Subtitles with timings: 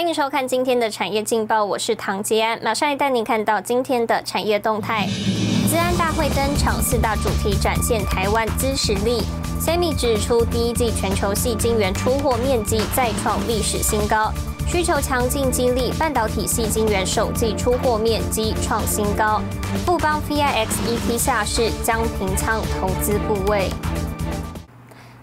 [0.00, 5.06] 欢迎收看今天的产业劲报，我是唐杰安，马上来带您看到今天的产业动态。
[5.68, 9.20] 资安大会登场，四大主题展现台湾资实力。
[9.60, 14.32] Semi 指出，第一季全球系晶圆出货面积再创历史新高，
[14.66, 19.42] 需求强劲激励半导体系晶圆首季出货面积创新高。
[19.84, 23.68] 富邦 VIX ET 下市将平仓投资部位。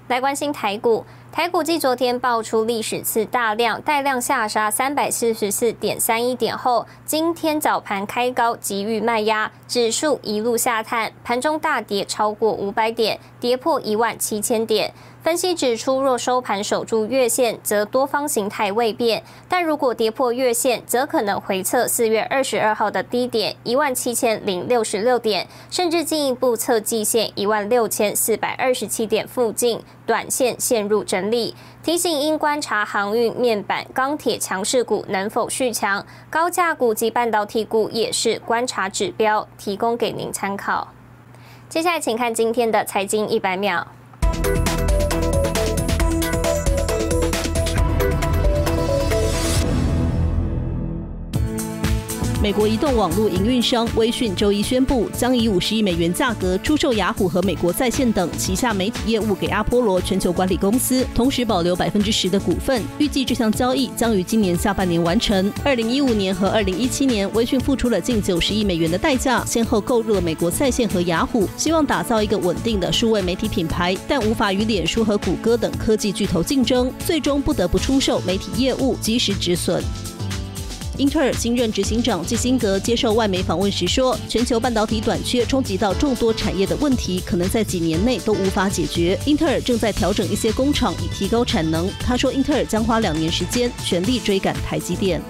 [0.10, 1.04] 来关心台股。
[1.38, 14.92] 台股继昨天爆出历史次大量带量下杀三百四十四点三一点后，今天早盘开高急于卖压，指数一路下探，盘中大跌超过五百点，跌破一万七千点。
[15.28, 31.54] 分析指出，若收盘守住月线，则多方形态未变；但如果跌破月线，则可能回测四月二十二号的低点一万七千零六十六点，甚至进一步测季线一万六千四百二十七点附近，短线陷入整理。
[31.84, 40.88] 提醒应观察航运、面板、钢铁强势股能否续强，高价股及半导体股也是观察指标，提供给您参考。
[41.68, 43.86] 接下来，请看今天的财经一百秒。
[52.40, 62.84] 美国移动网络营运商微讯周一宣布，将以五十亿美元价格出售雅虎和美国在线等旗下媒体业务给阿波罗全球管理公司，同时保留百分之十的股份。
[63.00, 65.52] 预计这项交易将于今年下半年完成。
[65.64, 79.84] 二零一五年和二零一七年，微讯付出了近九十亿美元的代价，先后购入了美国在线和雅虎，希望打造一个稳定的数位媒体品牌，但无法与脸书和谷歌等科技巨头竞争，最终不得不出售媒体业务，及时止损。
[80.98, 89.18] 英特尔新任执行长基辛格接受外媒访问时说：“全球半导体短缺冲击到众多产业的问题，可能在几年内都无法解决。
[89.26, 95.22] 英特尔正在调整一些工厂以提高产能。”他说：“英特尔将花两年时间全力追赶台积电。”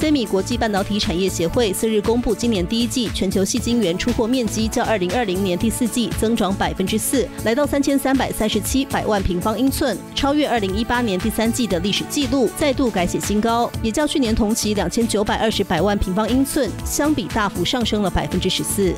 [0.00, 18.94] Semi 国际半导体产业协会四日公布，今年第一季全球细晶圆出货面积较二零二零年第四季增长百分之四，来到三千三百三十七百万平方英寸，超越二零一八年第三季的历史记录，再度改写新高，也较去年同期两千九百二十百万平方英寸相比大幅上升了百分之十四。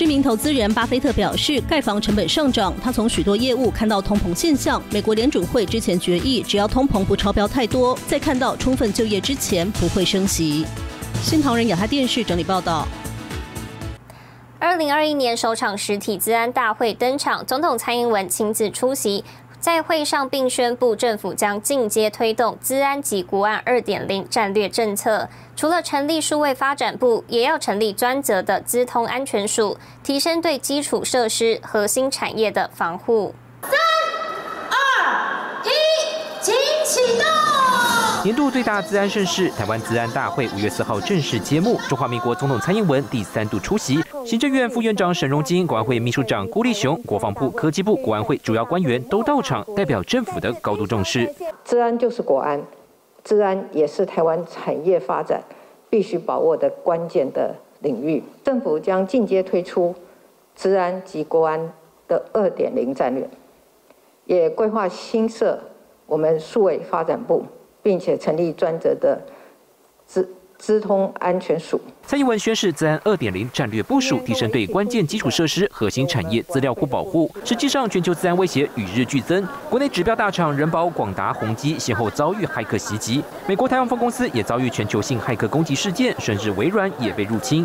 [0.00, 4.82] 知名投资人巴菲特表示，盖房成本上涨，他从许多业务看到通膨现象。
[4.90, 10.64] 美国联准会之前决议，只要通膨不超标太多，在看到充分就业之前不会升息。
[11.22, 12.88] 新唐人亚太电视整理报道。
[14.58, 19.22] 二零二一年首场实体资安大会登场，总统蔡英文亲自出席。
[19.60, 25.28] 在会上并宣布，政府将进阶推动资安及国安二点零战略政策。
[25.54, 33.34] 除了成立数位发展部，也要成立专责的资通安全署，提升对基础设施、核心产业的防护。
[33.62, 33.72] 三、
[34.70, 35.68] 二、一，
[36.40, 36.54] 请
[36.84, 38.09] 启动。
[38.22, 41.78] 年度最大自安盛事——台湾自安大会，五月四号正式揭幕。
[41.88, 51.32] 中华民国总统蔡英文第三度出席，行政院副院长沈荣金、国安会秘书长辜立雄、国防部、科技部、国安会主要官员都到场，代表政府的高度重视。
[51.64, 52.62] 治安就是国安，
[53.24, 55.42] 治安也是台湾产业发展
[55.88, 58.22] 必须把握的关键的领域。
[58.44, 59.94] 政府将进阶推出
[60.54, 61.72] 治安及国安
[62.06, 63.26] 的二点零战略，
[64.26, 65.58] 也规划新设
[66.04, 67.46] 我们数位发展部。
[67.82, 69.20] 并且成立专责的
[70.06, 71.80] 资资通安全署。
[72.02, 77.30] 蔡英文宣示，自安二点零战略部署，提升对关键基础设施、核心产业资料库保护。
[77.44, 79.42] 实际上，全球自安威胁与日俱增。
[79.70, 87.64] 国内指标大厂人保、广达、宏基先后遭遇骇客袭击，美国台湾分公司也遭遇全球性骇客攻击事件，甚至微软也被入侵。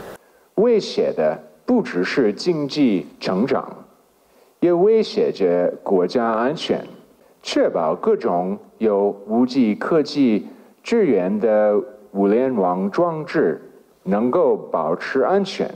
[0.55, 3.85] 威胁的不只是经济成长，
[4.61, 6.81] 也威胁着国家安全。
[7.47, 10.47] 确保各种有五 G 科技
[10.81, 11.79] 支援的
[12.13, 13.61] 物联网装置
[14.01, 15.71] 能够保持安全，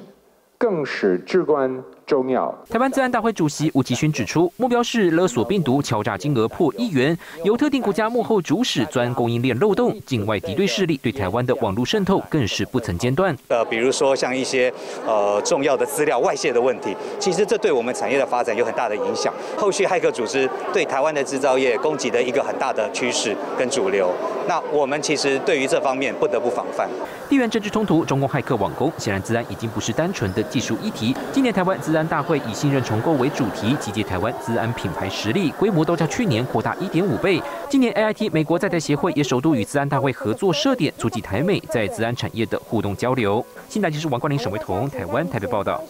[0.57, 1.83] 更是至关。
[2.09, 2.51] 重要。
[2.67, 13.37] 台湾自安大会主席吴奇勋指出，目标是勒索病毒，敲诈金额破亿元，由特定国家幕后主使钻供应链漏洞，境外敌对势力对台湾的网络渗透更是不曾间断。
[13.49, 14.73] 呃，比如说像一些
[15.05, 19.31] 呃重要的资料外泄的问题，其实这对我们产业的发展有很大的影响。
[19.55, 24.11] 后续骇客组织对台湾的制造业攻击的一个很大的趋势跟主流，
[24.47, 26.89] 那我们其实对于这方面不得不防范。
[27.29, 31.15] 地缘政治冲突，中共骇客网攻，显然自安已经不是单纯的技术议题。
[31.31, 37.41] 今年台湾自安大会以信任重构为主题，集结台湾资安品牌实力，规模都较去年扩大一点五倍。
[37.69, 43.45] 今年 AIT 美国在台协会也首度与自安大会合作设点，促进台美在资安产业的互动交流。
[43.67, 45.81] 新台就是王冠林、沈维彤，台湾台北报道。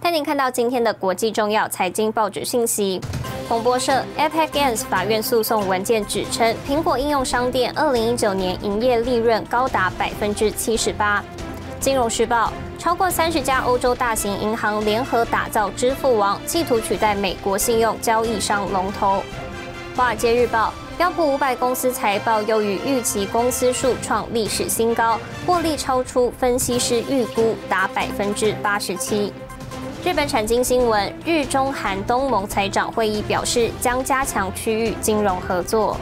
[0.00, 3.00] 带您看到今天的国际重要财经报纸信息。
[3.46, 11.22] 彭博社，Epic Games 法院诉讼文件指称，苹果应用商店二零一九年营业利润高达百分之七十八。
[11.80, 19.22] 金融时报，超过三十家欧洲大型银行联合打造支付网，企图取代美国信用交易商龙头。
[19.94, 29.30] 华尔街日报，标普五百公司财报优于预期，公司数创历史新高，获利超出分析师预估达百分之八十七。
[30.02, 35.98] 日本产经新闻，日中韩东盟财长会议表示，将加强区域金融合作。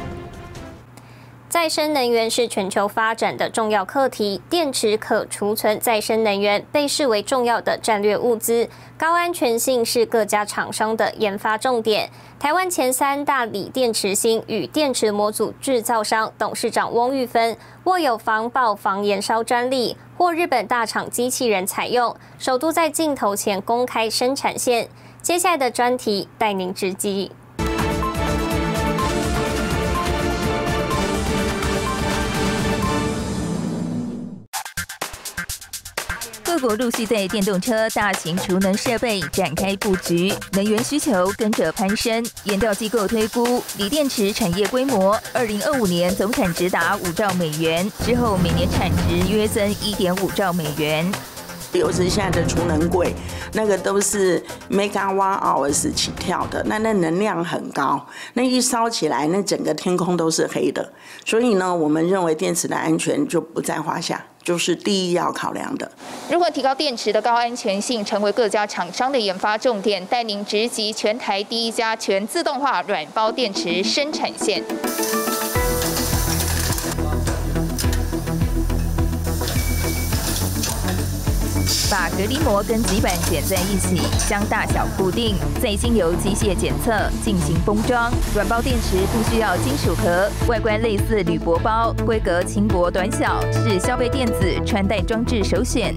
[1.49, 8.69] 再生能源是全球发展的重要课题，电池可储存再生能源被视为重要的战略物资，
[8.99, 12.11] 高安全性是各家厂商的研发重点。
[12.39, 24.87] 台湾前三大锂电池芯与电池模组制造商董事长翁玉芬握有防爆防燃烧专利，获日本大厂机器人采用，首度在镜头前公开生产线。
[25.23, 27.33] 接下来的专题带您直击。
[36.49, 42.25] 各国陆续对电动车、大型储能设备展开布局，能源需求跟着攀升。
[42.45, 51.13] 研调机构推估，锂电池产业规模，二零二五年总产值达五兆美元，之后每年产值约增一点五兆美元。
[51.75, 53.15] 尤其现在的储能柜，
[53.53, 60.95] 那个都是 megawatt hours 起跳的，那那能量很高，那一烧起来，那整个天空都是黑的。
[61.27, 64.25] 所以呢，我们认为电池的安全就不在话下。
[64.49, 65.93] 就是第一要考量的。
[66.31, 70.03] 如何提高电池的高安全性，成为各家厂商的研发重点。
[70.07, 74.65] 带您直击全台第一家全自动化软包电池生产线。
[81.91, 86.93] 把隔离膜跟极板剪在一起，将大小固定，再经由机械检测
[87.25, 88.13] 进行封装。
[88.35, 94.35] 软包电池不需要金属壳，外观类似铝箔包，规格轻薄短小，是消费电子
[94.67, 95.95] 穿戴装置首选。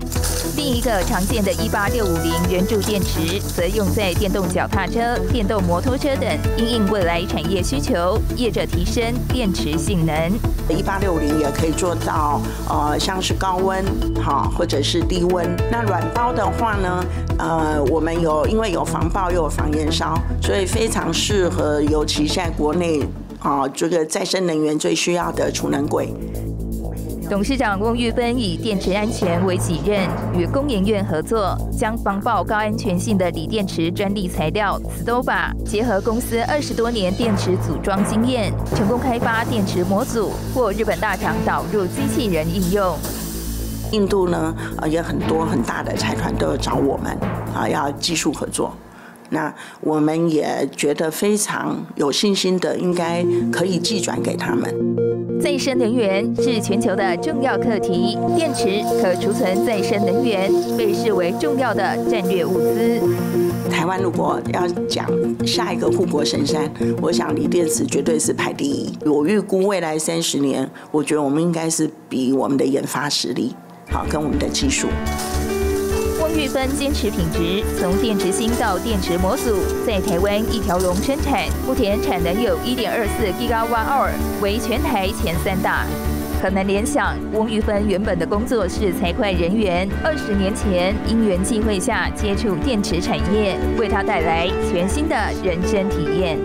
[0.55, 10.15] 另一个常见的18650圆柱电池，则用在电动脚踏车、电动摩托车等，因应未来产业需求，业者提升电池性能。
[10.69, 13.83] 18650也可以做到，呃，像是高温，
[14.21, 15.45] 好，或者是低温。
[15.69, 17.03] 那软包的话呢，
[17.37, 23.01] 呃，我们有因为有防爆又有防燃烧，所以非常适合，尤其现在国内
[23.39, 26.13] 啊，这个再生能源最需要的储能柜。
[27.29, 30.01] 董事长翁玉芬以电池安全为己任，
[30.37, 42.97] 与工研院合作，将防爆高安全性的锂电池专利材料 Stoba 结合公司二十多年电池组装经验，成功开发电池模组，或日本大厂导入机器人应用。
[43.91, 47.15] 印度呢，呃，也很多很大的财团都有找我们，
[47.53, 48.73] 啊，要技术合作。
[49.29, 54.73] 那我们也觉得非常有信心的，应该可以寄转给他们。
[55.41, 63.01] 再生能源是全球的重要课题，电池可储存再生能源被视为重要的战略物资。
[63.69, 65.09] 台湾如果要讲
[65.47, 66.69] 下一个护国神山，
[67.01, 68.93] 我想锂电池绝对是排第一。
[69.05, 73.55] 我预估未来三十年，我觉得我们应该是比我们的研发实力。
[73.91, 74.87] 好，跟我们的技术。
[76.21, 84.11] 翁玉芬坚持品质，从电池芯到电池模组，在台湾一条龙生产，目前产能有一点二四 Gigawatt，
[84.41, 85.85] 为全台前三大。
[86.41, 96.39] 可能联想，翁玉芬原本的工作是财会人员，二十年前因缘际会下接触电池产业，为他带来全新的人生体验。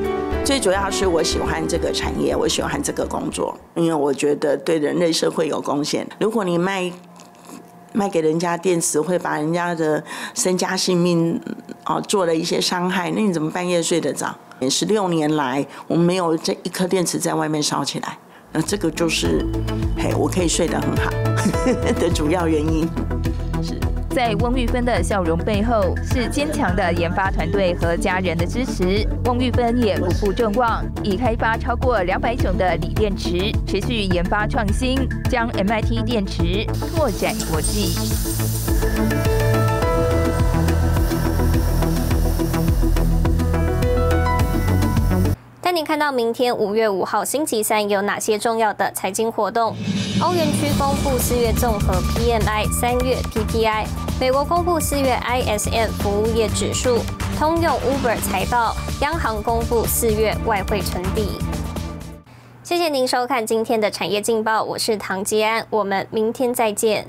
[0.44, 6.06] 最主要是我喜欢这个产业，我喜欢这个工作，因为我觉得对人类社会有贡献。
[6.18, 6.90] 如果你卖。
[7.96, 11.40] 卖给人家电池会把人家的身家性命
[11.86, 14.36] 哦做了一些伤害，那你怎么半夜睡得着？
[14.68, 18.18] 十六年来，我们没有这一颗电池在外面烧起来，
[18.52, 19.44] 那这个就是
[19.96, 21.10] 嘿，我可以睡得很好
[21.98, 22.86] 的主要原因。
[23.62, 23.78] 是
[24.16, 29.06] 在翁玉芬的笑容背后，是坚强的研发团队和家人的支持。
[29.26, 37.94] 翁玉芬也不负众望，已开发超过两百种的锂电池，持续研发创新，将 MIT 电池拓展国际。
[45.60, 49.76] 带您看到明天五月五号星期三有哪些重要的财经活动？
[50.22, 53.86] 欧元区公布四月综合 PMI，三月 PPI。
[54.18, 57.00] 美国公布四月 ISM 服务业指数，
[57.38, 61.38] 通用 Uber 财报，央行公布四月外汇存底。
[62.62, 67.06] 谢谢您收看今天的产业劲报，我是唐吉安，我们明天再见。